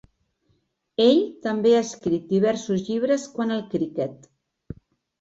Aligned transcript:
Ell 1.05 1.21
també 1.43 1.75
ha 1.75 1.83
escrit 1.89 2.27
diversos 2.33 2.89
llibres 2.91 3.31
quant 3.39 3.57
al 3.61 3.65
criquet. 3.77 4.31